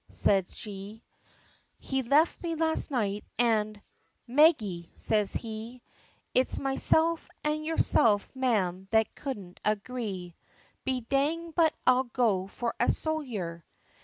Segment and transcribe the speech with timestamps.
[0.09, 1.03] says she,
[1.77, 3.79] He left me last night, an'
[4.25, 5.83] "Maggie" says he,
[6.33, 10.35] "It's meself an' yerself mam that couldn't agree,
[10.85, 13.63] Be dang but I'll go for a sojer!"